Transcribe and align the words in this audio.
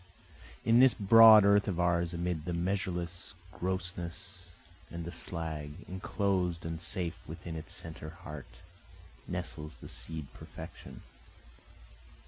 In 0.65 0.79
this 0.79 0.95
broad 0.95 1.45
earth 1.45 1.67
of 1.67 1.79
ours, 1.79 2.11
Amid 2.11 2.45
the 2.45 2.53
measureless 2.53 3.35
grossness 3.51 4.49
and 4.89 5.05
the 5.05 5.11
slag, 5.11 5.75
Enclosed 5.87 6.65
and 6.65 6.81
safe 6.81 7.19
within 7.27 7.55
its 7.55 7.71
central 7.71 8.09
heart, 8.09 8.47
Nestles 9.27 9.75
the 9.75 9.87
seed 9.87 10.33
perfection. 10.33 11.03